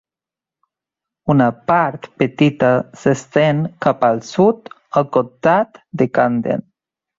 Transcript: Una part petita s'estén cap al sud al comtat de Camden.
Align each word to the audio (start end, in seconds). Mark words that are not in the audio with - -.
Una 1.33 1.49
part 1.71 2.07
petita 2.23 2.71
s'estén 3.03 3.61
cap 3.89 4.03
al 4.09 4.25
sud 4.31 4.75
al 5.03 5.09
comtat 5.19 5.81
de 6.03 6.13
Camden. 6.19 6.69